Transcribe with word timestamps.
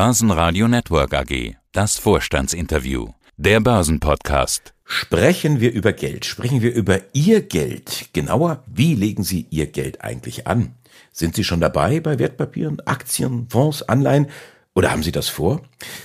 Börsenradio 0.00 0.68
Network 0.68 1.12
AG. 1.12 1.56
Das 1.72 1.98
Vorstandsinterview. 1.98 3.08
Der 3.36 3.58
Börsenpodcast. 3.58 4.72
Sprechen 4.84 5.58
wir 5.58 5.72
über 5.72 5.92
Geld. 5.92 6.24
Sprechen 6.24 6.62
wir 6.62 6.72
über 6.72 7.00
Ihr 7.14 7.42
Geld. 7.42 8.10
Genauer, 8.12 8.62
wie 8.68 8.94
legen 8.94 9.24
Sie 9.24 9.48
Ihr 9.50 9.66
Geld 9.66 10.04
eigentlich 10.04 10.46
an? 10.46 10.76
Sind 11.10 11.34
Sie 11.34 11.42
schon 11.42 11.60
dabei 11.60 11.98
bei 11.98 12.20
Wertpapieren, 12.20 12.78
Aktien, 12.86 13.48
Fonds, 13.50 13.82
Anleihen? 13.82 14.28
Oder 14.72 14.92
haben 14.92 15.02
Sie 15.02 15.10
das 15.10 15.28
vor? 15.28 15.62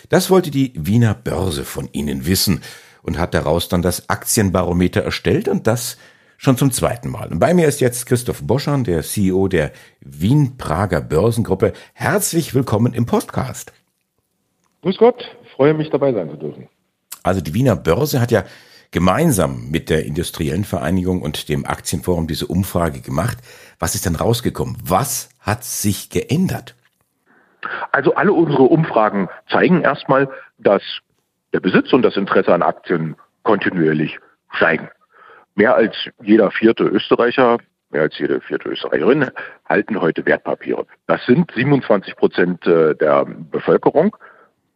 Das 0.09 0.31
wollte 0.31 0.49
die 0.49 0.73
Wiener 0.73 1.13
Börse 1.13 1.63
von 1.63 1.87
Ihnen 1.91 2.25
wissen 2.25 2.63
und 3.03 3.19
hat 3.19 3.35
daraus 3.35 3.69
dann 3.69 3.83
das 3.83 4.09
Aktienbarometer 4.09 5.03
erstellt 5.03 5.47
und 5.47 5.67
das 5.67 5.97
schon 6.37 6.57
zum 6.57 6.71
zweiten 6.71 7.09
Mal. 7.09 7.31
Und 7.31 7.37
bei 7.37 7.53
mir 7.53 7.67
ist 7.67 7.79
jetzt 7.79 8.07
Christoph 8.07 8.41
Boschan, 8.41 8.85
der 8.85 9.03
CEO 9.03 9.47
der 9.47 9.71
Wien-Prager 9.99 10.99
Börsengruppe. 10.99 11.73
Herzlich 11.93 12.55
willkommen 12.55 12.95
im 12.95 13.05
Podcast. 13.05 13.71
Grüß 14.83 14.97
Gott, 14.97 15.23
freue 15.55 15.73
mich 15.73 15.89
dabei 15.89 16.11
sein 16.11 16.29
zu 16.29 16.35
dürfen. 16.35 16.67
Also 17.23 17.39
die 17.39 17.53
Wiener 17.53 17.77
Börse 17.77 18.19
hat 18.19 18.31
ja 18.31 18.43
gemeinsam 18.91 19.71
mit 19.71 19.89
der 19.89 20.05
Industriellen 20.05 20.65
Vereinigung 20.65 21.21
und 21.21 21.47
dem 21.47 21.65
Aktienforum 21.65 22.27
diese 22.27 22.47
Umfrage 22.47 22.99
gemacht. 22.99 23.37
Was 23.79 23.95
ist 23.95 24.05
denn 24.05 24.17
rausgekommen? 24.17 24.75
Was 24.83 25.29
hat 25.39 25.63
sich 25.63 26.09
geändert? 26.09 26.75
Also 27.93 28.13
alle 28.15 28.33
unsere 28.33 28.63
Umfragen 28.63 29.29
zeigen 29.49 29.81
erstmal, 29.81 30.29
dass 30.57 30.83
der 31.53 31.61
Besitz 31.61 31.93
und 31.93 32.01
das 32.01 32.17
Interesse 32.17 32.53
an 32.53 32.61
Aktien 32.61 33.15
kontinuierlich 33.43 34.19
steigen. 34.51 34.89
Mehr 35.55 35.75
als 35.75 35.95
jeder 36.21 36.51
vierte 36.51 36.83
Österreicher, 36.83 37.57
mehr 37.89 38.01
als 38.01 38.17
jede 38.19 38.41
vierte 38.41 38.67
Österreicherin 38.67 39.31
halten 39.69 40.01
heute 40.01 40.25
Wertpapiere. 40.25 40.85
Das 41.07 41.25
sind 41.25 41.51
27 41.55 42.17
Prozent 42.17 42.67
äh, 42.67 42.95
der 42.95 43.25
Bevölkerung. 43.25 44.17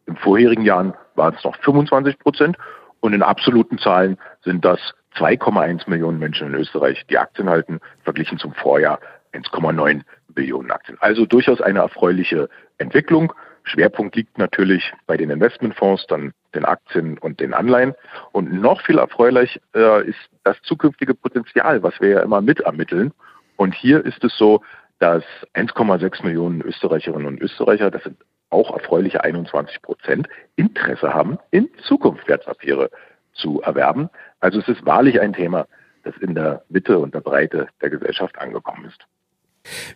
In 0.08 0.16
vorherigen 0.16 0.64
Jahren 0.64 0.94
waren 1.16 1.34
es 1.34 1.44
noch 1.44 1.54
25 1.56 2.18
Prozent. 2.18 2.56
Und 3.00 3.12
in 3.12 3.22
absoluten 3.22 3.78
Zahlen 3.78 4.18
sind 4.42 4.64
das 4.64 4.80
2,1 5.16 5.88
Millionen 5.88 6.18
Menschen 6.18 6.48
in 6.48 6.54
Österreich, 6.54 7.04
die 7.08 7.18
Aktien 7.18 7.48
halten, 7.48 7.80
verglichen 8.02 8.38
zum 8.38 8.54
Vorjahr 8.54 8.98
1,9 9.34 10.02
Millionen 10.34 10.70
Aktien. 10.70 10.96
Also 11.00 11.26
durchaus 11.26 11.60
eine 11.60 11.80
erfreuliche 11.80 12.48
Entwicklung. 12.78 13.32
Schwerpunkt 13.64 14.16
liegt 14.16 14.38
natürlich 14.38 14.92
bei 15.06 15.16
den 15.16 15.30
Investmentfonds, 15.30 16.06
dann 16.06 16.32
den 16.54 16.64
Aktien 16.64 17.18
und 17.18 17.38
den 17.40 17.52
Anleihen. 17.52 17.94
Und 18.32 18.52
noch 18.52 18.80
viel 18.80 18.98
erfreulich 18.98 19.60
äh, 19.74 20.08
ist 20.08 20.18
das 20.42 20.60
zukünftige 20.62 21.14
Potenzial, 21.14 21.82
was 21.82 22.00
wir 22.00 22.08
ja 22.08 22.20
immer 22.20 22.40
mit 22.40 22.60
ermitteln. 22.60 23.12
Und 23.56 23.74
hier 23.74 24.04
ist 24.04 24.24
es 24.24 24.36
so, 24.38 24.62
dass 25.00 25.22
1,6 25.54 26.24
Millionen 26.24 26.62
Österreicherinnen 26.62 27.26
und 27.26 27.40
Österreicher, 27.40 27.90
das 27.90 28.02
sind 28.04 28.16
auch 28.50 28.72
erfreuliche 28.72 29.24
21 29.24 29.82
Prozent, 29.82 30.28
Interesse 30.56 31.12
haben, 31.12 31.38
in 31.50 31.68
Zukunft 31.86 32.26
Wertpapiere 32.28 32.90
zu 33.34 33.60
erwerben. 33.62 34.08
Also 34.40 34.60
es 34.60 34.68
ist 34.68 34.84
wahrlich 34.84 35.20
ein 35.20 35.32
Thema, 35.32 35.66
das 36.04 36.14
in 36.20 36.34
der 36.34 36.62
Mitte 36.68 36.98
und 36.98 37.14
der 37.14 37.20
Breite 37.20 37.68
der 37.80 37.90
Gesellschaft 37.90 38.38
angekommen 38.38 38.86
ist. 38.86 39.06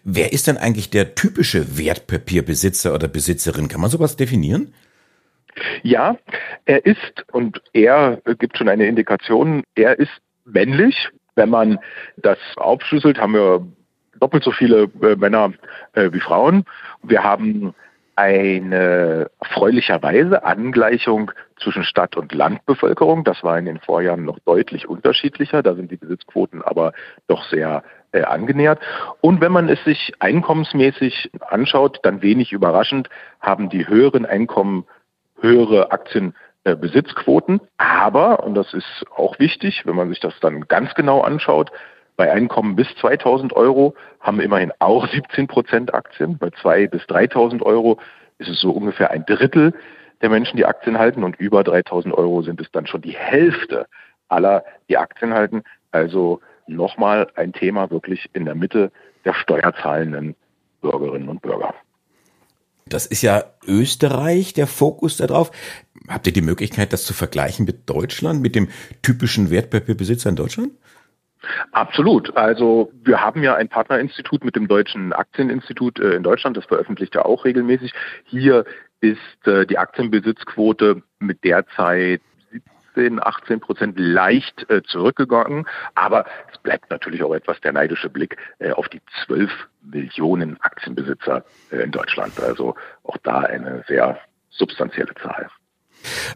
Wer 0.05 0.33
ist 0.33 0.47
denn 0.47 0.59
eigentlich 0.59 0.91
der 0.91 1.15
typische 1.15 1.79
Wertpapierbesitzer 1.79 2.95
oder 2.95 3.09
Besitzerin? 3.09 3.69
Kann 3.69 3.81
man 3.81 3.91
sowas 3.91 4.17
definieren? 4.17 4.75
Ja, 5.83 6.17
er 6.65 6.85
ist, 6.87 7.25
und 7.33 7.63
er 7.73 8.21
gibt 8.39 8.57
schon 8.59 8.69
eine 8.69 8.87
Indikation, 8.87 9.63
er 9.75 9.99
ist 9.99 10.13
männlich. 10.45 11.09
Wenn 11.35 11.51
man 11.51 11.79
das 12.17 12.39
aufschlüsselt, 12.57 13.19
haben 13.19 13.35
wir 13.35 13.67
doppelt 14.21 14.45
so 14.45 14.53
viele 14.53 14.91
äh, 15.03 15.17
Männer 15.17 15.53
äh, 15.95 16.11
wie 16.13 16.21
Frauen. 16.21 16.65
Wir 17.03 17.23
haben 17.23 17.75
eine 18.17 19.31
erfreulicherweise 19.41 20.45
Angleichung 20.45 21.31
zwischen 21.61 21.85
Stadt- 21.85 22.17
und 22.17 22.33
Landbevölkerung. 22.33 23.25
Das 23.25 23.43
war 23.43 23.59
in 23.59 23.65
den 23.65 23.79
Vorjahren 23.79 24.25
noch 24.25 24.39
deutlich 24.41 24.89
unterschiedlicher. 24.89 25.63
Da 25.63 25.75
sind 25.75 25.91
die 25.91 25.97
Besitzquoten 25.97 26.63
aber 26.63 26.93
doch 27.27 27.45
sehr 27.45 27.83
äh, 28.13 28.23
angenähert. 28.23 28.81
Und 29.21 29.41
wenn 29.41 29.53
man 29.53 29.69
es 29.69 29.83
sich 29.85 30.13
einkommensmäßig 30.19 31.31
anschaut, 31.41 32.01
dann 32.03 32.23
wenig 32.23 32.53
überraschend, 32.53 33.09
haben 33.41 33.71
die 33.71 33.89
höheren 33.89 34.27
Einkommen 34.27 34.85
höhere 35.41 35.91
Aktienbesitzquoten. 35.91 37.61
Aber, 37.79 38.45
und 38.45 38.55
das 38.55 38.75
ist 38.75 39.05
auch 39.17 39.39
wichtig, 39.39 39.87
wenn 39.87 39.97
man 39.97 40.11
sich 40.11 40.21
das 40.21 40.39
dann 40.41 40.69
ganz 40.69 40.95
genau 40.95 41.23
anschaut, 41.23 41.71
bei 42.17 42.31
Einkommen 42.31 42.77
bis 42.77 42.89
2000 43.01 43.55
Euro 43.55 43.95
haben 44.21 44.41
immerhin 44.41 44.73
auch 44.79 45.09
17 45.09 45.47
Prozent 45.47 45.95
Aktien. 45.95 46.39
Bei 46.39 46.51
2 46.51 46.89
bis 46.89 47.07
3000 47.07 47.63
Euro 47.63 47.99
ist 48.39 48.49
es 48.49 48.61
so 48.61 48.71
ungefähr 48.71 49.11
ein 49.11 49.25
Drittel 49.25 49.75
der 50.21 50.31
Menschen, 50.31 50.57
die 50.57 50.67
Aktien 50.67 50.99
halten. 50.99 51.25
Und 51.25 51.37
über 51.37 51.65
3000 51.65 52.15
Euro 52.15 52.43
sind 52.43 52.61
es 52.61 52.71
dann 52.71 52.87
schon 52.87 53.03
die 53.03 53.17
Hälfte 53.17 53.87
aller, 54.29 54.65
die 54.89 54.99
Aktien 54.99 55.33
halten. 55.33 55.63
Also 55.91 56.41
nochmal 56.67 57.29
ein 57.35 57.53
Thema 57.53 57.91
wirklich 57.91 58.29
in 58.33 58.45
der 58.45 58.55
Mitte 58.55 58.93
der 59.25 59.35
steuerzahlenden 59.35 60.37
Bürgerinnen 60.81 61.29
und 61.29 61.43
Bürger. 61.43 61.75
Das 62.87 63.07
ist 63.07 63.23
ja 63.23 63.45
Österreich, 63.67 64.53
der 64.53 64.67
Fokus 64.67 65.17
darauf. 65.17 65.51
Habt 66.09 66.27
ihr 66.27 66.33
die 66.33 66.43
Möglichkeit, 66.43 66.93
das 66.93 67.05
zu 67.05 67.15
vergleichen 67.15 67.65
mit 67.65 67.89
Deutschland, 67.89 68.43
mit 68.43 68.55
dem 68.55 68.69
typischen 69.03 69.51
Wertpapierbesitzer 69.51 70.29
in 70.29 70.37
Deutschland? 70.37 70.73
Absolut. 71.73 72.37
Also 72.37 72.93
wir 73.05 73.21
haben 73.21 73.43
ja 73.43 73.55
ein 73.55 73.69
Partnerinstitut 73.69 74.45
mit 74.45 74.57
dem 74.57 74.69
Deutschen 74.69 75.13
Aktieninstitut 75.13 75.99
äh, 75.99 76.15
in 76.15 76.23
Deutschland, 76.23 76.57
das 76.57 76.65
veröffentlicht 76.67 77.15
ja 77.15 77.25
auch 77.25 77.45
regelmäßig. 77.45 77.93
Hier 78.25 78.65
ist 79.01 79.47
äh, 79.47 79.67
die 79.67 79.79
Aktienbesitzquote 79.79 81.03
mit 81.19 81.43
derzeit 81.45 82.21
17, 82.95 83.23
18 83.23 83.61
Prozent 83.61 83.99
leicht 83.99 84.69
äh, 84.71 84.83
zurückgegangen. 84.83 85.67
Aber 85.95 86.27
es 86.53 86.59
bleibt 86.59 86.91
natürlich 86.91 87.23
auch 87.23 87.35
etwas 87.35 87.61
der 87.61 87.73
neidische 87.73 88.09
Blick 88.09 88.37
auf 88.75 88.89
die 88.89 89.01
12 89.25 89.51
Millionen 89.83 90.61
Aktienbesitzer 90.61 91.45
in 91.71 91.91
Deutschland. 91.91 92.39
Also 92.39 92.77
auch 93.03 93.17
da 93.25 93.41
eine 93.41 93.83
sehr 93.89 94.19
substanzielle 94.51 95.15
Zahl. 95.15 95.49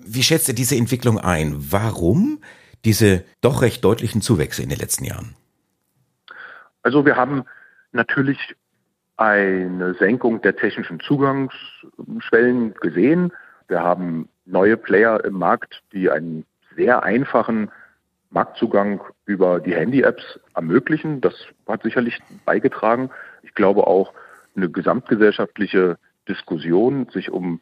Wie 0.04 0.22
schätzt 0.22 0.48
ihr 0.48 0.54
diese 0.54 0.76
Entwicklung 0.76 1.18
ein? 1.18 1.54
Warum 1.70 2.40
diese 2.86 3.24
doch 3.40 3.62
recht 3.62 3.84
deutlichen 3.84 4.22
Zuwächse 4.22 4.62
in 4.62 4.70
den 4.70 4.78
letzten 4.78 5.04
Jahren? 5.04 5.34
Also 6.82 7.04
wir 7.04 7.16
haben 7.16 7.44
natürlich 7.92 8.38
eine 9.16 9.94
Senkung 9.94 10.40
der 10.40 10.54
technischen 10.56 11.00
Zugangsschwellen 11.00 12.74
gesehen. 12.74 13.32
Wir 13.66 13.82
haben 13.82 14.28
neue 14.44 14.76
Player 14.76 15.24
im 15.24 15.34
Markt, 15.34 15.82
die 15.92 16.08
einen 16.10 16.44
sehr 16.76 17.02
einfachen 17.02 17.70
Marktzugang 18.30 19.00
über 19.24 19.58
die 19.58 19.74
Handy-Apps 19.74 20.38
ermöglichen. 20.54 21.20
Das 21.20 21.34
hat 21.66 21.82
sicherlich 21.82 22.20
beigetragen. 22.44 23.10
Ich 23.42 23.54
glaube 23.54 23.86
auch 23.86 24.12
eine 24.54 24.70
gesamtgesellschaftliche 24.70 25.98
Diskussion, 26.28 27.08
sich 27.12 27.30
um 27.30 27.60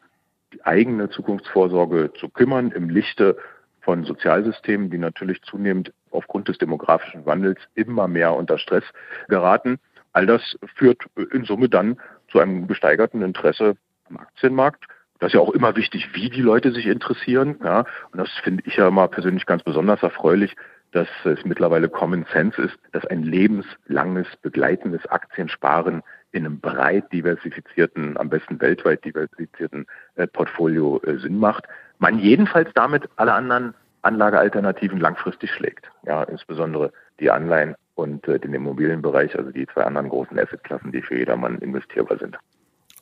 die 0.53 0.63
eigene 0.65 1.09
Zukunftsvorsorge 1.09 2.11
zu 2.19 2.29
kümmern 2.29 2.71
im 2.71 2.89
Lichte 2.89 3.37
von 3.85 4.03
Sozialsystemen, 4.03 4.89
die 4.89 4.97
natürlich 4.97 5.41
zunehmend 5.43 5.93
aufgrund 6.11 6.49
des 6.49 6.57
demografischen 6.57 7.25
Wandels 7.25 7.59
immer 7.75 8.07
mehr 8.07 8.33
unter 8.33 8.57
Stress 8.57 8.83
geraten. 9.29 9.77
All 10.11 10.25
das 10.25 10.57
führt 10.75 11.03
in 11.31 11.45
Summe 11.45 11.69
dann 11.69 11.97
zu 12.29 12.39
einem 12.39 12.67
gesteigerten 12.67 13.21
Interesse 13.21 13.77
am 14.09 14.17
Aktienmarkt. 14.17 14.85
Das 15.19 15.29
ist 15.29 15.35
ja 15.35 15.39
auch 15.39 15.51
immer 15.51 15.75
wichtig, 15.75 16.09
wie 16.13 16.29
die 16.29 16.41
Leute 16.41 16.71
sich 16.71 16.87
interessieren. 16.87 17.59
Ja. 17.63 17.85
Und 18.11 18.19
das 18.19 18.29
finde 18.43 18.63
ich 18.65 18.75
ja 18.75 18.89
mal 18.91 19.07
persönlich 19.07 19.45
ganz 19.45 19.63
besonders 19.63 20.01
erfreulich, 20.03 20.55
dass 20.91 21.07
es 21.23 21.45
mittlerweile 21.45 21.89
Common 21.89 22.25
Sense 22.33 22.61
ist, 22.61 22.77
dass 22.91 23.05
ein 23.05 23.23
lebenslanges, 23.23 24.27
begleitendes 24.41 25.05
Aktiensparen 25.07 26.01
in 26.35 26.45
einem 26.45 26.59
breit 26.59 27.11
diversifizierten, 27.11 28.17
am 28.17 28.29
besten 28.29 28.59
weltweit 28.59 29.03
diversifizierten 29.05 29.85
äh, 30.15 30.27
Portfolio 30.27 31.01
äh, 31.03 31.17
Sinn 31.17 31.39
macht 31.39 31.65
man 31.99 32.19
jedenfalls 32.19 32.69
damit 32.73 33.09
alle 33.15 33.33
anderen 33.33 33.73
Anlagealternativen 34.01 34.99
langfristig 34.99 35.51
schlägt. 35.51 35.89
Ja, 36.03 36.23
insbesondere 36.23 36.91
die 37.19 37.31
Anleihen 37.31 37.75
und 37.95 38.27
äh, 38.27 38.39
den 38.39 38.53
Immobilienbereich, 38.53 39.37
also 39.37 39.51
die 39.51 39.67
zwei 39.67 39.83
anderen 39.83 40.09
großen 40.09 40.37
Assetklassen, 40.37 40.91
die 40.91 41.01
für 41.01 41.17
jedermann 41.17 41.57
investierbar 41.59 42.17
sind. 42.19 42.37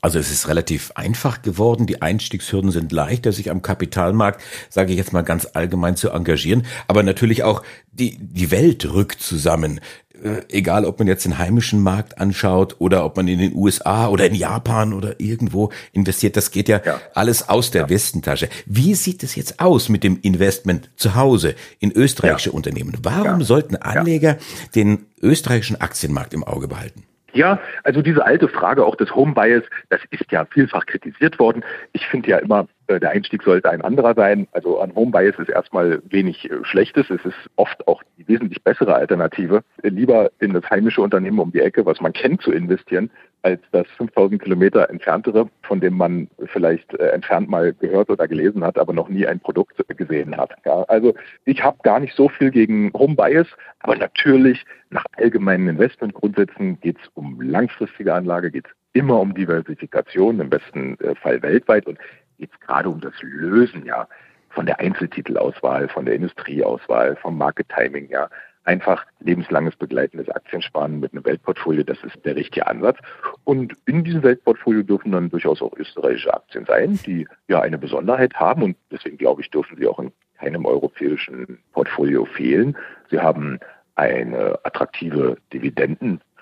Also 0.04 0.20
es 0.20 0.30
ist 0.30 0.50
relativ 0.50 0.92
einfach 0.96 1.44
geworden, 1.44 1.86
die 1.88 2.02
Einstiegshürden 2.02 2.72
sind 2.72 2.92
leichter, 2.92 3.32
sich 3.32 3.50
am 3.50 3.62
Kapitalmarkt, 3.62 4.42
sage 4.70 4.92
ich 4.92 4.98
jetzt 4.98 5.14
mal 5.14 5.22
ganz 5.22 5.48
allgemein, 5.54 5.96
zu 5.96 6.10
engagieren. 6.10 6.66
Aber 6.90 7.04
natürlich 7.04 7.44
auch 7.44 7.64
die, 7.94 8.18
die 8.20 8.52
Welt 8.52 8.86
rückt 8.94 9.22
zusammen. 9.22 9.80
Äh, 10.22 10.42
egal, 10.50 10.84
ob 10.84 11.00
man 11.00 11.08
jetzt 11.08 11.24
den 11.24 11.38
heimischen 11.38 11.82
Markt 11.82 12.18
anschaut 12.18 12.76
oder 12.80 13.06
ob 13.06 13.16
man 13.16 13.30
in 13.30 13.40
den 13.40 13.56
USA 13.56 14.10
oder 14.10 14.26
in 14.26 14.36
Japan 14.36 14.92
oder 14.92 15.22
irgendwo 15.22 15.72
investiert, 15.94 16.36
das 16.36 16.52
geht 16.52 16.68
ja, 16.68 16.82
ja. 16.84 17.00
alles 17.14 17.48
aus 17.48 17.72
der 17.72 17.84
ja. 17.84 17.90
Westentasche. 17.90 18.50
Wie 18.66 18.96
sieht 18.96 19.24
es 19.24 19.36
jetzt 19.36 19.62
aus 19.62 19.88
mit 19.88 20.04
dem 20.04 20.20
Investment 20.22 20.90
zu 20.98 21.16
Hause 21.16 21.56
in 21.80 21.94
österreichische 21.94 22.50
ja. 22.50 22.56
Unternehmen? 22.56 22.98
Warum 23.02 23.42
sollten 23.42 23.78
Anleger 23.78 24.38
den 24.76 25.06
österreichischen 25.22 25.80
Aktienmarkt 25.80 26.34
im 26.34 26.44
Auge 26.44 26.68
behalten? 26.68 27.06
Ja, 27.34 27.60
also 27.84 28.02
diese 28.02 28.26
alte 28.26 28.48
Frage 28.48 28.86
auch 28.86 28.96
des 28.96 29.14
Home 29.16 29.34
Bias, 29.34 29.64
das 29.90 30.02
ist 30.12 30.32
ja 30.32 30.46
vielfach 30.46 30.86
kritisiert 30.86 31.40
worden. 31.40 31.64
Ich 31.92 32.06
finde 32.08 32.30
ja 32.30 32.38
immer, 32.38 32.68
der 32.90 33.12
Einstieg 33.12 33.44
sollte 33.44 33.70
ein 33.70 33.82
anderer 33.82 34.14
sein. 34.16 34.48
Also 34.52 34.80
an 34.80 34.94
Home 34.96 35.12
Bias 35.12 35.38
ist 35.40 35.50
erstmal 35.50 36.02
wenig 36.10 36.50
äh, 36.50 36.64
Schlechtes. 36.64 37.10
Es 37.10 37.24
ist 37.26 37.50
oft 37.56 37.88
auch 37.88 38.04
die 38.18 38.28
wesentlich 38.28 38.64
bessere 38.64 38.96
Alternative. 38.96 39.64
Lieber 39.82 40.32
in 40.40 40.54
das 40.54 40.70
heimische 40.70 41.02
Unternehmen 41.02 41.40
um 41.40 41.52
die 41.52 41.60
Ecke, 41.60 41.86
was 41.86 42.02
man 42.02 42.14
kennt, 42.14 42.42
zu 42.42 42.52
investieren, 42.52 43.10
als 43.42 43.62
das 43.72 43.88
5000 43.98 44.42
Kilometer 44.42 44.90
entferntere, 44.90 45.50
von 45.64 45.80
dem 45.80 45.98
man 45.98 46.30
vielleicht 46.46 46.94
äh, 46.96 47.10
entfernt 47.10 47.50
mal 47.50 47.74
gehört 47.74 48.10
oder 48.10 48.28
gelesen 48.28 48.64
hat, 48.64 48.78
aber 48.78 48.94
noch 48.94 49.10
nie 49.10 49.26
ein 49.28 49.40
Produkt 49.40 49.84
gesehen 49.98 50.36
hat. 50.38 50.52
Ja, 50.66 50.84
also 50.84 51.14
ich 51.46 51.64
habe 51.64 51.78
gar 51.84 52.00
nicht 52.00 52.16
so 52.16 52.30
viel 52.30 52.52
gegen 52.52 52.92
Home 52.94 53.16
Bias, 53.16 53.48
aber 53.80 53.96
natürlich 53.96 54.64
nach 54.90 55.06
allgemeinen 55.18 55.68
Investmentgrundsätzen 55.68 56.80
geht 56.80 56.98
es 57.02 57.08
um 57.16 57.42
langfristige 57.42 58.14
Anlage, 58.14 58.52
geht 58.52 58.68
es 58.68 58.72
immer 58.94 59.20
um 59.20 59.34
Diversifikation, 59.34 60.40
im 60.40 60.50
besten 60.50 60.98
äh, 61.00 61.16
Fall 61.16 61.42
weltweit 61.42 61.88
und 61.88 61.98
geht 62.38 62.52
es 62.54 62.60
gerade 62.60 62.90
um 62.90 63.00
das 63.02 63.14
Lösen 63.22 63.86
ja 63.86 64.08
von 64.50 64.66
der 64.66 64.80
Einzeltitelauswahl, 64.80 65.90
von 65.90 66.06
der 66.06 66.16
Industrieauswahl, 66.16 67.16
vom 67.16 67.38
Market 67.38 67.68
Timing, 67.70 68.10
ja 68.10 68.30
einfach 68.66 69.06
lebenslanges 69.20 69.76
begleitendes 69.76 70.30
Aktiensparen 70.30 71.00
mit 71.00 71.14
einem 71.14 71.26
Weltportfolio, 71.26 71.84
das 71.84 72.02
ist 72.04 72.24
der 72.24 72.36
richtige 72.36 72.68
Ansatz. 72.68 72.98
Und 73.44 73.74
in 73.86 74.04
diesem 74.04 74.24
Weltportfolio 74.24 74.84
dürfen 74.84 75.12
dann 75.12 75.30
durchaus 75.30 75.62
auch 75.62 75.74
österreichische 75.78 76.34
Aktien 76.34 76.66
sein, 76.66 77.00
die 77.06 77.28
ja 77.48 77.62
eine 77.62 77.78
Besonderheit 77.78 78.34
haben 78.36 78.64
und 78.64 78.78
deswegen 78.92 79.18
glaube 79.18 79.42
ich, 79.42 79.50
dürfen 79.50 79.78
sie 79.78 79.88
auch 79.88 80.00
in 80.00 80.12
keinem 80.38 80.66
europäischen 80.66 81.60
Portfolio 81.74 82.26
fehlen. 82.26 82.78
Sie 83.10 83.20
haben 83.20 83.60
eine 83.96 84.60
attraktive 84.64 85.38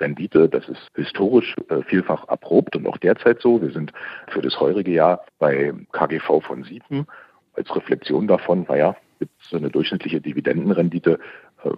Dividendenrendite. 0.01 0.49
Das 0.49 0.67
ist 0.67 0.89
historisch 0.95 1.55
äh, 1.69 1.81
vielfach 1.83 2.27
erprobt 2.27 2.75
und 2.75 2.87
auch 2.87 2.97
derzeit 2.97 3.41
so. 3.41 3.61
Wir 3.61 3.71
sind 3.71 3.93
für 4.29 4.41
das 4.41 4.59
heurige 4.59 4.91
Jahr 4.91 5.23
bei 5.39 5.73
KGV 5.91 6.41
von 6.41 6.63
7. 6.63 7.05
Als 7.53 7.75
Reflexion 7.75 8.27
davon, 8.27 8.65
naja, 8.67 8.95
gibt 9.19 9.33
es 9.41 9.53
eine 9.53 9.69
durchschnittliche 9.69 10.21
Dividendenrendite 10.21 11.19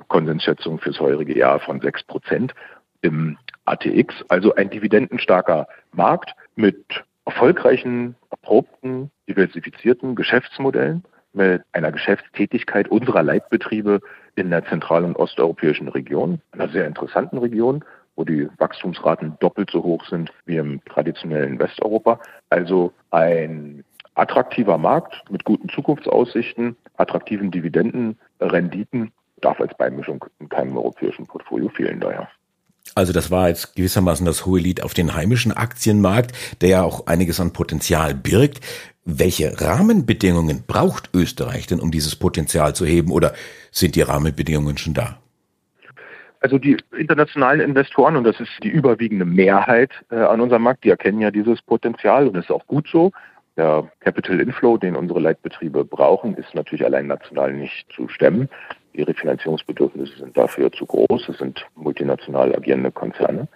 Konsensschätzung 0.08 0.80
fürs 0.80 1.00
heurige 1.00 1.38
Jahr 1.38 1.60
von 1.60 1.82
6 1.82 2.04
Prozent 2.04 2.54
im 3.02 3.38
ATX. 3.66 4.24
Also 4.30 4.56
ein 4.56 4.70
dividendenstarker 4.70 5.68
Markt 5.92 6.34
mit 6.56 7.04
erfolgreichen, 7.26 8.16
erprobten, 8.30 9.12
diversifizierten 9.28 10.16
Geschäftsmodellen, 10.16 11.04
mit 11.34 11.64
einer 11.72 11.92
Geschäftstätigkeit 11.92 12.88
unserer 12.88 13.24
Leitbetriebe 13.24 14.00
in 14.36 14.52
der 14.52 14.64
zentral- 14.66 15.04
und 15.04 15.16
osteuropäischen 15.16 15.88
Region, 15.88 16.42
einer 16.52 16.70
sehr 16.70 16.86
interessanten 16.86 17.40
Region, 17.40 17.84
wo 18.16 18.24
die 18.24 18.48
Wachstumsraten 18.58 19.38
doppelt 19.40 19.70
so 19.72 19.84
hoch 19.84 20.06
sind 20.06 20.32
wie 20.46 20.58
im 20.58 20.84
traditionellen 20.86 21.60
Westeuropa. 21.60 22.20
Also 22.50 22.94
ein 23.12 23.84
attraktiver 24.16 24.78
Markt 24.78 25.24
mit 25.30 25.44
guten 25.44 25.70
Zukunftsaussichten, 25.70 26.76
attraktiven 26.98 27.52
Dividendenrenditen 27.52 29.12
darf 29.42 29.60
als 29.60 29.76
Beimischung 29.78 30.24
in 30.40 30.50
keinem 30.50 30.78
europäischen 30.78 31.26
Portfolio 31.26 31.70
fehlen 31.70 32.00
daher. 32.00 32.30
Also 32.96 33.12
das 33.14 33.32
war 33.32 33.50
jetzt 33.50 33.76
gewissermaßen 33.76 34.26
das 34.26 34.46
hohe 34.46 34.60
Lied 34.60 34.84
auf 34.84 34.94
den 34.94 35.16
heimischen 35.16 35.52
Aktienmarkt, 35.52 36.32
der 36.62 36.70
ja 36.70 36.84
auch 36.84 37.08
einiges 37.08 37.40
an 37.40 37.54
Potenzial 37.54 38.14
birgt. 38.14 38.60
Welche 39.06 39.60
Rahmenbedingungen 39.60 40.64
braucht 40.68 41.10
Österreich 41.14 41.66
denn, 41.68 41.80
um 41.80 41.92
dieses 41.92 42.16
Potenzial 42.16 42.76
zu 42.76 42.86
heben 42.86 43.12
oder 43.12 43.34
sind 43.72 43.96
die 43.96 44.02
Rahmenbedingungen 44.02 44.78
schon 44.78 44.94
da? 44.94 45.18
Also 46.44 46.58
die 46.58 46.76
internationalen 46.98 47.62
Investoren, 47.62 48.18
und 48.18 48.26
das 48.26 48.38
ist 48.42 48.52
die 48.64 48.68
überwiegende 48.68 49.24
Mehrheit 49.24 49.92
äh, 50.12 50.16
an 50.16 50.42
unserem 50.42 50.64
Markt, 50.64 50.84
die 50.84 50.90
erkennen 50.90 51.22
ja 51.22 51.32
dieses 51.32 51.62
Potenzial 51.62 52.28
und 52.28 52.34
das 52.34 52.44
ist 52.44 52.52
auch 52.52 52.68
gut 52.68 52.86
so. 52.92 53.14
Der 53.56 53.90
Capital 54.02 54.42
Inflow, 54.42 54.78
den 54.78 54.98
unsere 54.98 55.22
Leitbetriebe 55.22 55.86
brauchen, 55.86 56.36
ist 56.36 56.54
natürlich 56.54 56.84
allein 56.84 57.08
national 57.08 57.54
nicht 57.54 57.90
zu 57.94 58.10
stemmen. 58.10 58.50
Ihre 58.92 59.14
Finanzierungsbedürfnisse 59.14 60.18
sind 60.18 60.36
dafür 60.36 60.70
zu 60.70 60.86
groß. 60.86 61.30
Es 61.30 61.38
sind 61.38 61.66
multinational 61.76 62.54
agierende 62.54 62.92
Konzerne. 62.92 63.48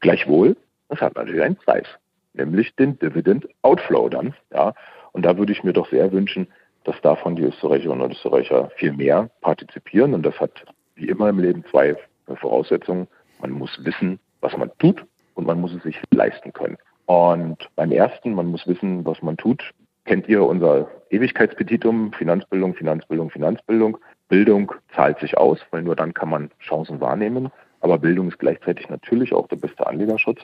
Gleichwohl, 0.00 0.56
das 0.88 1.00
hat 1.00 1.14
natürlich 1.14 1.42
einen 1.42 1.56
Preis, 1.56 1.86
nämlich 2.32 2.74
den 2.74 2.98
Dividend 2.98 3.46
Outflow 3.62 4.08
dann. 4.08 4.34
Ja. 4.52 4.74
Und 5.12 5.24
da 5.24 5.38
würde 5.38 5.52
ich 5.52 5.62
mir 5.62 5.72
doch 5.72 5.88
sehr 5.88 6.10
wünschen, 6.10 6.48
dass 6.82 7.00
davon 7.00 7.36
die 7.36 7.44
Österreicherinnen 7.44 8.02
und 8.02 8.10
Österreicher 8.10 8.70
viel 8.74 8.92
mehr 8.92 9.30
partizipieren. 9.40 10.14
Und 10.14 10.26
das 10.26 10.40
hat 10.40 10.64
wie 10.96 11.06
immer 11.08 11.28
im 11.28 11.38
Leben 11.38 11.64
zwei 11.70 11.96
Voraussetzungen. 12.26 13.08
Man 13.40 13.50
muss 13.52 13.78
wissen, 13.84 14.18
was 14.40 14.56
man 14.56 14.70
tut 14.78 15.04
und 15.34 15.46
man 15.46 15.60
muss 15.60 15.74
es 15.74 15.82
sich 15.82 16.00
leisten 16.10 16.52
können. 16.52 16.78
Und 17.06 17.68
beim 17.76 17.92
ersten, 17.92 18.34
man 18.34 18.46
muss 18.46 18.66
wissen, 18.66 19.04
was 19.04 19.20
man 19.22 19.36
tut. 19.36 19.62
Kennt 20.04 20.28
ihr 20.28 20.42
unser 20.42 20.88
Ewigkeitspetitum? 21.10 22.12
Finanzbildung, 22.12 22.74
Finanzbildung, 22.74 23.30
Finanzbildung. 23.30 23.98
Bildung 24.28 24.72
zahlt 24.94 25.18
sich 25.18 25.36
aus, 25.36 25.58
weil 25.70 25.82
nur 25.82 25.96
dann 25.96 26.14
kann 26.14 26.30
man 26.30 26.50
Chancen 26.60 27.00
wahrnehmen. 27.00 27.50
Aber 27.80 27.98
Bildung 27.98 28.28
ist 28.28 28.38
gleichzeitig 28.38 28.88
natürlich 28.88 29.32
auch 29.34 29.48
der 29.48 29.56
beste 29.56 29.86
Anlegerschutz. 29.86 30.42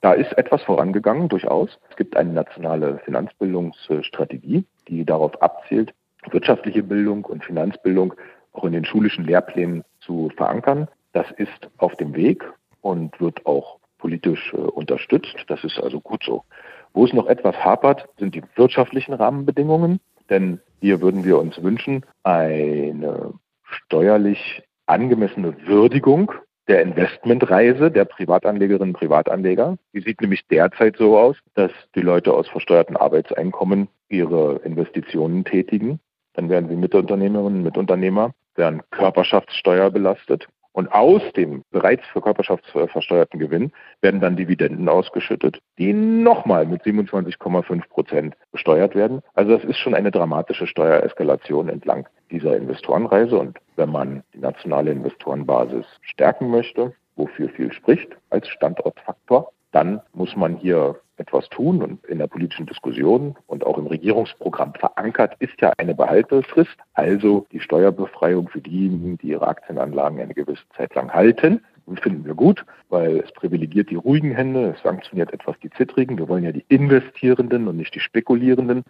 Da 0.00 0.12
ist 0.12 0.32
etwas 0.38 0.62
vorangegangen, 0.62 1.28
durchaus. 1.28 1.78
Es 1.90 1.96
gibt 1.96 2.16
eine 2.16 2.32
nationale 2.32 2.98
Finanzbildungsstrategie, 3.04 4.64
die 4.86 5.04
darauf 5.04 5.40
abzielt, 5.42 5.92
wirtschaftliche 6.30 6.84
Bildung 6.84 7.24
und 7.24 7.44
Finanzbildung 7.44 8.14
auch 8.52 8.64
in 8.64 8.72
den 8.72 8.84
schulischen 8.84 9.24
Lehrplänen 9.24 9.84
zu 10.00 10.30
verankern. 10.36 10.88
Das 11.12 11.30
ist 11.32 11.70
auf 11.78 11.94
dem 11.96 12.14
Weg 12.14 12.44
und 12.80 13.20
wird 13.20 13.44
auch 13.46 13.78
politisch 13.98 14.52
äh, 14.54 14.56
unterstützt. 14.56 15.36
Das 15.48 15.64
ist 15.64 15.78
also 15.78 16.00
gut 16.00 16.22
so. 16.24 16.44
Wo 16.92 17.04
es 17.04 17.12
noch 17.12 17.26
etwas 17.26 17.56
hapert, 17.56 18.08
sind 18.18 18.34
die 18.34 18.42
wirtschaftlichen 18.56 19.14
Rahmenbedingungen. 19.14 20.00
Denn 20.30 20.60
hier 20.80 21.00
würden 21.00 21.24
wir 21.24 21.38
uns 21.38 21.62
wünschen, 21.62 22.04
eine 22.22 23.32
steuerlich 23.62 24.62
angemessene 24.86 25.54
Würdigung 25.66 26.32
der 26.68 26.82
Investmentreise 26.82 27.90
der 27.90 28.04
Privatanlegerinnen 28.04 28.90
und 28.90 28.98
Privatanleger. 28.98 29.78
Die 29.94 30.00
sieht 30.00 30.20
nämlich 30.20 30.46
derzeit 30.48 30.96
so 30.96 31.18
aus, 31.18 31.36
dass 31.54 31.72
die 31.94 32.02
Leute 32.02 32.32
aus 32.34 32.48
versteuerten 32.48 32.96
Arbeitseinkommen 32.96 33.88
ihre 34.08 34.56
Investitionen 34.64 35.44
tätigen. 35.44 35.98
Dann 36.34 36.50
werden 36.50 36.68
sie 36.68 36.76
Mitunternehmerinnen 36.76 37.58
und 37.58 37.62
Mitunternehmer, 37.64 38.32
werden 38.54 38.82
Körperschaftssteuer 38.90 39.90
belastet. 39.90 40.46
Und 40.78 40.92
aus 40.92 41.22
dem 41.32 41.64
bereits 41.72 42.06
für 42.12 42.20
körperschaftsversteuerten 42.20 43.40
Gewinn 43.40 43.72
werden 44.00 44.20
dann 44.20 44.36
Dividenden 44.36 44.88
ausgeschüttet, 44.88 45.58
die 45.76 45.92
nochmal 45.92 46.66
mit 46.66 46.82
27,5 46.82 47.88
Prozent 47.88 48.36
besteuert 48.52 48.94
werden. 48.94 49.20
Also 49.34 49.56
das 49.56 49.64
ist 49.64 49.78
schon 49.78 49.96
eine 49.96 50.12
dramatische 50.12 50.68
Steuereskalation 50.68 51.68
entlang 51.68 52.06
dieser 52.30 52.56
Investorenreise. 52.56 53.36
Und 53.36 53.58
wenn 53.74 53.90
man 53.90 54.22
die 54.32 54.38
nationale 54.38 54.92
Investorenbasis 54.92 55.84
stärken 56.02 56.48
möchte, 56.48 56.94
wofür 57.16 57.48
viel 57.48 57.72
spricht 57.72 58.16
als 58.30 58.46
Standortfaktor, 58.46 59.50
dann 59.72 60.00
muss 60.12 60.36
man 60.36 60.54
hier 60.54 60.94
etwas 61.18 61.48
tun 61.48 61.82
und 61.82 62.04
in 62.06 62.18
der 62.18 62.26
politischen 62.26 62.66
Diskussion 62.66 63.36
und 63.46 63.64
auch 63.64 63.78
im 63.78 63.86
Regierungsprogramm 63.86 64.74
verankert 64.74 65.34
ist 65.38 65.60
ja 65.60 65.72
eine 65.78 65.94
Behaltefrist, 65.94 66.76
also 66.94 67.46
die 67.52 67.60
Steuerbefreiung 67.60 68.48
für 68.48 68.60
diejenigen, 68.60 69.18
die 69.18 69.28
ihre 69.28 69.46
Aktienanlagen 69.46 70.20
eine 70.20 70.34
gewisse 70.34 70.62
Zeit 70.76 70.94
lang 70.94 71.12
halten. 71.12 71.60
Finden 72.02 72.26
wir 72.26 72.34
gut, 72.34 72.66
weil 72.90 73.20
es 73.20 73.32
privilegiert 73.32 73.88
die 73.88 73.94
ruhigen 73.94 74.32
Hände, 74.32 74.74
es 74.76 74.82
sanktioniert 74.82 75.32
etwas 75.32 75.58
die 75.62 75.70
zittrigen. 75.70 76.18
Wir 76.18 76.28
wollen 76.28 76.44
ja 76.44 76.52
die 76.52 76.64
Investierenden 76.68 77.66
und 77.66 77.78
nicht 77.78 77.94
die 77.94 78.00
Spekulierenden. 78.00 78.84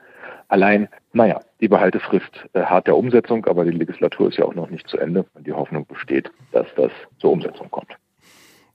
Allein, 0.49 0.89
naja, 1.13 1.41
die 1.61 1.69
Behaltefrist 1.69 2.47
äh, 2.55 2.63
hart 2.63 2.89
der 2.89 2.97
Umsetzung, 2.97 3.47
aber 3.47 3.65
die 3.65 3.71
Legislatur 3.71 4.31
ist 4.31 4.39
ja 4.39 4.45
auch 4.45 4.55
noch 4.55 4.69
nicht 4.69 4.89
zu 4.89 4.99
Ende 4.99 5.25
und 5.35 5.47
die 5.47 5.53
Hoffnung 5.53 5.87
besteht, 5.87 6.31
dass 6.51 6.67
das 6.75 6.91
zur 7.19 7.31
Umsetzung 7.31 7.71
kommt. 7.71 7.97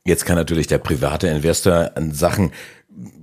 Jetzt 0.06 0.26
kann 0.26 0.36
natürlich 0.36 0.68
der 0.68 0.80
private 0.80 1.28
Investor 1.28 1.92
an 1.96 2.12
Sachen 2.12 2.52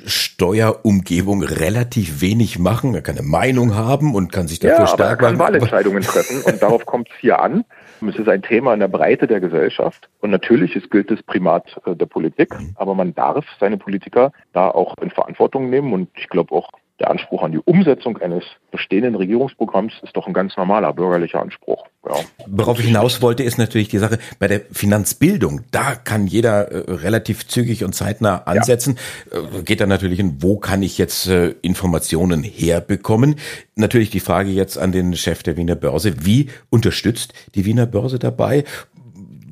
Steuerumgebung 0.04 1.42
relativ 1.42 2.20
wenig 2.20 2.58
machen. 2.58 2.94
Er 2.94 3.02
kann 3.02 3.18
eine 3.18 3.26
Meinung 3.26 3.74
haben 3.74 4.14
und 4.14 4.32
kann 4.32 4.48
sich 4.48 4.58
dafür 4.58 4.80
ja, 4.80 4.86
stark 4.86 5.20
machen. 5.20 5.34
Er 5.34 5.38
kann 5.38 5.38
Wahlentscheidungen 5.38 6.02
treffen 6.04 6.42
und 6.42 6.62
darauf 6.62 6.86
kommt 6.86 7.08
es 7.10 7.20
hier 7.20 7.40
an. 7.40 7.64
Es 8.06 8.16
ist 8.16 8.28
ein 8.28 8.42
Thema 8.42 8.72
in 8.72 8.80
der 8.80 8.88
Breite 8.88 9.26
der 9.26 9.40
Gesellschaft 9.40 10.08
und 10.20 10.30
natürlich 10.30 10.74
ist, 10.74 10.90
gilt 10.90 11.10
das 11.10 11.22
Primat 11.22 11.80
äh, 11.84 11.94
der 11.94 12.06
Politik, 12.06 12.58
mhm. 12.58 12.72
aber 12.76 12.94
man 12.94 13.14
darf 13.14 13.44
seine 13.58 13.76
Politiker 13.76 14.32
da 14.52 14.70
auch 14.70 14.96
in 15.02 15.10
Verantwortung 15.10 15.68
nehmen 15.68 15.92
und 15.92 16.08
ich 16.16 16.28
glaube 16.28 16.54
auch 16.54 16.70
der 17.00 17.10
Anspruch 17.10 17.42
an 17.42 17.52
die 17.52 17.58
Umsetzung 17.58 18.18
eines 18.18 18.44
bestehenden 18.70 19.14
Regierungsprogramms 19.14 19.94
ist 20.02 20.16
doch 20.16 20.26
ein 20.26 20.34
ganz 20.34 20.56
normaler 20.56 20.92
bürgerlicher 20.92 21.40
Anspruch. 21.40 21.86
Ja. 22.06 22.14
Worauf 22.46 22.78
ich 22.78 22.86
hinaus 22.86 23.22
wollte, 23.22 23.42
ist 23.42 23.58
natürlich 23.58 23.88
die 23.88 23.98
Sache 23.98 24.18
bei 24.38 24.48
der 24.48 24.60
Finanzbildung. 24.70 25.62
Da 25.70 25.94
kann 25.94 26.26
jeder 26.26 26.70
äh, 26.70 26.92
relativ 26.92 27.48
zügig 27.48 27.84
und 27.84 27.94
zeitnah 27.94 28.42
ansetzen. 28.44 28.98
Ja. 29.32 29.38
Äh, 29.58 29.62
geht 29.62 29.80
dann 29.80 29.88
natürlich 29.88 30.18
in, 30.18 30.42
wo 30.42 30.58
kann 30.58 30.82
ich 30.82 30.98
jetzt 30.98 31.26
äh, 31.26 31.54
Informationen 31.62 32.42
herbekommen? 32.42 33.36
Natürlich 33.76 34.10
die 34.10 34.20
Frage 34.20 34.50
jetzt 34.50 34.78
an 34.78 34.92
den 34.92 35.16
Chef 35.16 35.42
der 35.42 35.56
Wiener 35.56 35.76
Börse. 35.76 36.24
Wie 36.24 36.50
unterstützt 36.68 37.32
die 37.54 37.64
Wiener 37.64 37.86
Börse 37.86 38.18
dabei? 38.18 38.64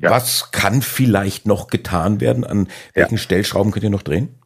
Ja. 0.01 0.11
Was 0.11 0.51
kann 0.51 0.81
vielleicht 0.81 1.45
noch 1.45 1.67
getan 1.67 2.21
werden? 2.21 2.43
An 2.45 2.67
welchen. 2.93 3.17
Stellschrauben 3.17 3.71
könnt 3.71 3.83
ihr 3.83 3.89
noch 3.89 4.03
drehen? 4.03 4.38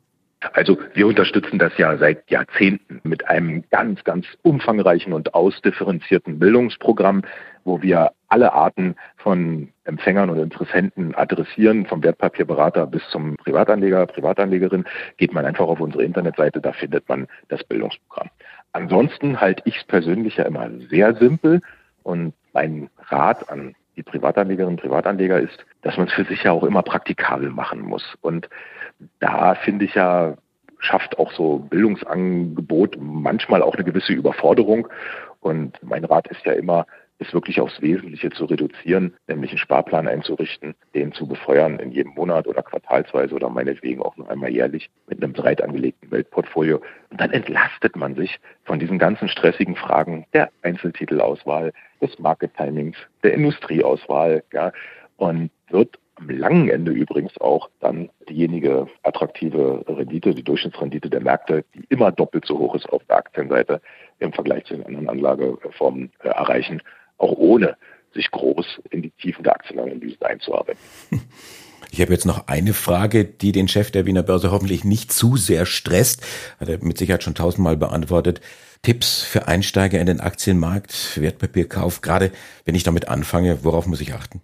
Also 0.51 0.77
wir 0.93 1.07
unterstützen 1.07 1.59
das 1.59 1.77
ja 1.77 1.97
seit 1.97 2.29
Jahrzehnten 2.29 2.99
mit 3.03 3.27
einem 3.27 3.63
ganz, 3.69 4.03
ganz 4.03 4.25
umfangreichen 4.41 5.13
und 5.13 5.33
ausdifferenzierten 5.33 6.39
Bildungsprogramm, 6.39 7.21
wo 7.63 7.81
wir 7.81 8.11
alle 8.27 8.53
Arten 8.53 8.95
von 9.17 9.69
Empfängern 9.85 10.29
und 10.29 10.39
Interessenten 10.39 11.15
adressieren, 11.15 11.85
vom 11.85 12.03
Wertpapierberater 12.03 12.87
bis 12.87 13.07
zum 13.09 13.37
Privatanleger, 13.37 14.05
Privatanlegerin, 14.07 14.85
geht 15.17 15.33
man 15.33 15.45
einfach 15.45 15.67
auf 15.67 15.79
unsere 15.79 16.03
Internetseite, 16.03 16.59
da 16.59 16.73
findet 16.73 17.07
man 17.07 17.27
das 17.47 17.63
Bildungsprogramm. 17.63 18.29
Ansonsten 18.73 19.39
halte 19.39 19.61
ich 19.65 19.77
es 19.77 19.83
persönlich 19.85 20.37
ja 20.37 20.45
immer 20.45 20.69
sehr 20.89 21.15
simpel 21.15 21.61
und 22.01 22.33
mein 22.53 22.89
Rat 23.09 23.49
an 23.49 23.75
die 23.95 24.03
Privatanlegerinnen 24.03 24.75
und 24.75 24.81
Privatanleger 24.81 25.39
ist, 25.39 25.65
dass 25.81 25.97
man 25.97 26.07
es 26.07 26.13
für 26.13 26.25
sich 26.25 26.43
ja 26.43 26.51
auch 26.51 26.63
immer 26.63 26.81
praktikabel 26.81 27.49
machen 27.49 27.81
muss. 27.81 28.15
Und 28.21 28.49
da 29.19 29.55
finde 29.55 29.85
ich 29.85 29.95
ja, 29.95 30.35
schafft 30.79 31.17
auch 31.17 31.31
so 31.31 31.59
Bildungsangebot 31.59 32.97
manchmal 32.99 33.61
auch 33.61 33.75
eine 33.75 33.83
gewisse 33.83 34.13
Überforderung. 34.13 34.87
Und 35.39 35.77
mein 35.81 36.05
Rat 36.05 36.27
ist 36.27 36.45
ja 36.45 36.53
immer, 36.53 36.85
es 37.19 37.33
wirklich 37.33 37.59
aufs 37.61 37.81
Wesentliche 37.81 38.31
zu 38.31 38.45
reduzieren, 38.45 39.13
nämlich 39.27 39.51
einen 39.51 39.59
Sparplan 39.59 40.07
einzurichten, 40.07 40.75
den 40.93 41.13
zu 41.13 41.27
befeuern 41.27 41.79
in 41.79 41.91
jedem 41.91 42.13
Monat 42.13 42.47
oder 42.47 42.63
quartalsweise 42.63 43.35
oder 43.35 43.49
meinetwegen 43.49 44.01
auch 44.01 44.17
nur 44.17 44.29
einmal 44.29 44.49
jährlich 44.49 44.89
mit 45.07 45.23
einem 45.23 45.33
breit 45.33 45.61
angelegten 45.61 46.11
Weltportfolio. 46.11 46.81
Und 47.09 47.21
dann 47.21 47.31
entlastet 47.31 47.95
man 47.95 48.15
sich 48.15 48.39
von 48.65 48.79
diesen 48.79 48.99
ganzen 48.99 49.27
stressigen 49.27 49.75
Fragen 49.75 50.25
der 50.33 50.49
Einzeltitelauswahl, 50.63 51.71
des 52.01 52.19
Market-Timings, 52.19 52.97
der 53.23 53.33
Industrieauswahl 53.33 54.43
ja, 54.51 54.73
und 55.15 55.51
wird 55.69 55.97
am 56.23 56.29
langen 56.29 56.69
Ende 56.69 56.91
übrigens 56.91 57.39
auch 57.39 57.69
dann 57.79 58.09
diejenige 58.29 58.87
attraktive 59.03 59.83
Rendite, 59.87 60.33
die 60.33 60.43
Durchschnittsrendite 60.43 61.09
der 61.09 61.21
Märkte, 61.21 61.65
die 61.73 61.85
immer 61.89 62.11
doppelt 62.11 62.45
so 62.45 62.57
hoch 62.57 62.75
ist 62.75 62.87
auf 62.89 63.03
der 63.05 63.17
Aktienseite 63.17 63.81
im 64.19 64.33
Vergleich 64.33 64.65
zu 64.65 64.75
den 64.75 64.85
anderen 64.85 65.09
Anlageformen 65.09 66.11
äh, 66.23 66.29
erreichen, 66.29 66.81
auch 67.17 67.33
ohne 67.33 67.75
sich 68.13 68.29
groß 68.31 68.81
in 68.91 69.01
die 69.01 69.11
Tiefen 69.11 69.43
der 69.43 69.53
Aktienanalyse 69.55 70.25
einzuarbeiten. 70.25 70.79
Ich 71.91 72.01
habe 72.01 72.11
jetzt 72.11 72.25
noch 72.25 72.47
eine 72.47 72.73
Frage, 72.73 73.23
die 73.23 73.51
den 73.51 73.67
Chef 73.67 73.91
der 73.91 74.07
Wiener 74.07 74.23
Börse 74.23 74.51
hoffentlich 74.51 74.83
nicht 74.83 75.11
zu 75.11 75.37
sehr 75.37 75.67
stresst. 75.67 76.25
Hat 76.59 76.67
er 76.67 76.83
mit 76.83 76.97
Sicherheit 76.97 77.21
schon 77.21 77.35
tausendmal 77.35 77.77
beantwortet. 77.77 78.41
Tipps 78.81 79.21
für 79.21 79.47
Einsteiger 79.47 79.99
in 79.99 80.07
den 80.07 80.19
Aktienmarkt, 80.19 81.21
Wertpapierkauf, 81.21 82.01
gerade 82.01 82.31
wenn 82.65 82.73
ich 82.73 82.81
damit 82.81 83.09
anfange, 83.09 83.63
worauf 83.63 83.85
muss 83.85 84.01
ich 84.01 84.15
achten? 84.15 84.41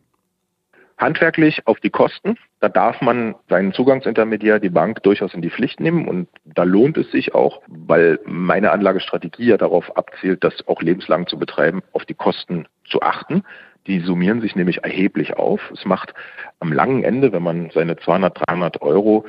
Handwerklich 1.00 1.66
auf 1.66 1.80
die 1.80 1.90
Kosten. 1.90 2.38
Da 2.60 2.70
darf 2.70 3.02
man 3.02 3.36
seinen 3.48 3.74
Zugangsintermediär, 3.74 4.60
die 4.60 4.70
Bank, 4.70 5.02
durchaus 5.04 5.34
in 5.34 5.42
die 5.42 5.50
Pflicht 5.50 5.80
nehmen 5.80 6.08
und 6.08 6.28
da 6.44 6.64
lohnt 6.64 6.98
es 6.98 7.10
sich 7.12 7.34
auch, 7.34 7.62
weil 7.68 8.20
meine 8.26 8.72
Anlagestrategie 8.72 9.48
ja 9.48 9.58
darauf 9.58 9.96
abzielt, 9.98 10.44
das 10.44 10.68
auch 10.68 10.82
lebenslang 10.82 11.26
zu 11.28 11.40
betreiben, 11.40 11.82
auf 11.94 12.06
die 12.06 12.14
Kosten 12.14 12.68
zu 12.84 13.02
achten. 13.02 13.44
Die 13.88 14.02
summieren 14.02 14.42
sich 14.42 14.56
nämlich 14.56 14.84
erheblich 14.84 15.38
auf. 15.38 15.72
Es 15.72 15.86
macht 15.86 16.14
am 16.60 16.74
langen 16.74 17.04
Ende, 17.04 17.32
wenn 17.32 17.44
man 17.44 17.70
seine 17.72 17.96
200, 17.96 18.48
300 18.48 18.82
Euro 18.82 19.26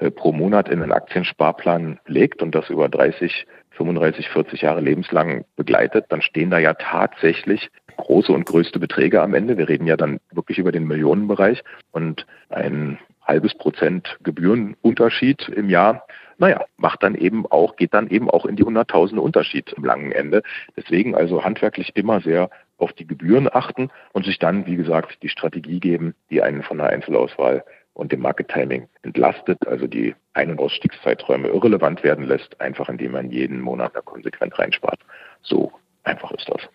äh, 0.00 0.10
pro 0.10 0.32
Monat 0.32 0.68
in 0.68 0.82
einen 0.82 0.92
Aktiensparplan 0.92 2.00
legt 2.06 2.42
und 2.42 2.54
das 2.54 2.68
über 2.68 2.88
30, 2.88 3.46
35, 3.70 4.28
40 4.28 4.62
Jahre 4.62 4.80
lebenslang 4.80 5.44
begleitet, 5.56 6.06
dann 6.08 6.20
stehen 6.20 6.50
da 6.50 6.58
ja 6.58 6.74
tatsächlich 6.74 7.70
große 8.02 8.32
und 8.32 8.46
größte 8.46 8.78
Beträge 8.78 9.22
am 9.22 9.34
Ende. 9.34 9.56
Wir 9.56 9.68
reden 9.68 9.86
ja 9.86 9.96
dann 9.96 10.20
wirklich 10.32 10.58
über 10.58 10.72
den 10.72 10.86
Millionenbereich 10.86 11.62
und 11.92 12.26
ein 12.50 12.98
halbes 13.24 13.54
Prozent 13.54 14.18
Gebührenunterschied 14.22 15.48
im 15.48 15.68
Jahr, 15.68 16.04
naja, 16.38 16.64
macht 16.76 17.02
dann 17.02 17.14
eben 17.14 17.46
auch, 17.46 17.76
geht 17.76 17.94
dann 17.94 18.08
eben 18.08 18.28
auch 18.28 18.46
in 18.46 18.56
die 18.56 18.64
Hunderttausende 18.64 19.22
Unterschied 19.22 19.72
am 19.76 19.84
langen 19.84 20.10
Ende. 20.10 20.42
Deswegen 20.76 21.14
also 21.14 21.44
handwerklich 21.44 21.94
immer 21.94 22.20
sehr 22.20 22.50
auf 22.78 22.92
die 22.92 23.06
Gebühren 23.06 23.48
achten 23.52 23.90
und 24.12 24.24
sich 24.24 24.40
dann, 24.40 24.66
wie 24.66 24.76
gesagt, 24.76 25.22
die 25.22 25.28
Strategie 25.28 25.78
geben, 25.78 26.14
die 26.30 26.42
einen 26.42 26.62
von 26.64 26.78
der 26.78 26.88
Einzelauswahl 26.88 27.64
und 27.94 28.10
dem 28.10 28.20
Market 28.20 28.48
Timing 28.48 28.88
entlastet, 29.02 29.66
also 29.68 29.86
die 29.86 30.16
Ein- 30.32 30.50
und 30.50 30.58
Ausstiegszeiträume 30.58 31.48
irrelevant 31.48 32.02
werden 32.02 32.26
lässt, 32.26 32.60
einfach 32.60 32.88
indem 32.88 33.12
man 33.12 33.30
jeden 33.30 33.60
Monat 33.60 33.94
da 33.94 34.00
konsequent 34.00 34.58
reinspart. 34.58 34.98
So 35.42 35.72
einfach 36.02 36.32
ist 36.32 36.48
das. 36.48 36.68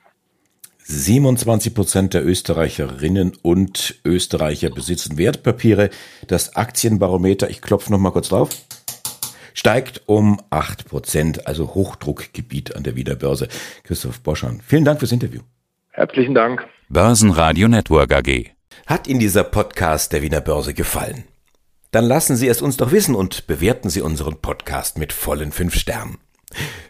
27 0.90 1.74
Prozent 1.74 2.14
der 2.14 2.26
Österreicherinnen 2.26 3.34
und 3.42 4.00
Österreicher 4.06 4.70
besitzen 4.70 5.18
Wertpapiere. 5.18 5.90
Das 6.28 6.56
Aktienbarometer, 6.56 7.50
ich 7.50 7.62
klopfe 7.62 7.92
noch 7.92 8.00
mal 8.00 8.12
kurz 8.12 8.30
drauf, 8.30 8.52
steigt 9.54 10.04
um 10.06 10.42
8 10.50 10.88
Prozent, 10.88 11.46
also 11.46 11.74
Hochdruckgebiet 11.74 12.74
an 12.74 12.84
der 12.84 12.96
Wiederbörse. 12.96 13.50
Christoph 13.84 14.22
Boschan, 14.22 14.62
vielen 14.66 14.86
Dank 14.86 15.00
fürs 15.00 15.12
Interview. 15.12 15.42
Herzlichen 15.92 16.34
Dank. 16.34 16.66
Börsenradio 16.88 17.68
Network 17.68 18.14
AG. 18.14 18.52
Hat 18.86 19.08
Ihnen 19.08 19.20
dieser 19.20 19.44
Podcast 19.44 20.14
der 20.14 20.22
Wiener 20.22 20.40
Börse 20.40 20.74
gefallen? 20.74 21.26
Dann 21.92 22.06
lassen 22.06 22.38
Sie 22.38 22.48
es 22.48 22.62
uns 22.62 22.78
doch 22.78 22.94
wissen 22.94 23.14
und 23.14 23.46
bewerten 23.48 23.90
Sie 23.90 24.02
unseren 24.02 24.38
Podcast 24.38 24.98
mit 24.98 25.12
vollen 25.12 25.52
fünf 25.52 25.76
Sternen. 25.76 26.18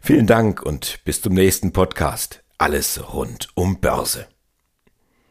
Vielen 0.02 0.28
Dank 0.28 0.62
und 0.62 1.00
bis 1.04 1.24
zum 1.24 1.34
nächsten 1.34 1.74
Podcast. 1.74 2.44
Alles 2.60 3.00
rund 3.14 3.50
um 3.54 3.80
Börse. 3.80 4.28